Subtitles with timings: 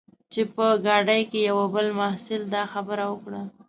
[0.33, 3.41] چې په ګاډۍ کې یوه بل محصل دا خبره وکړه.